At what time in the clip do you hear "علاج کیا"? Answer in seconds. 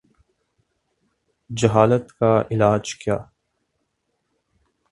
2.51-3.17